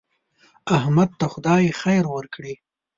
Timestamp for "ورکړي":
2.15-2.53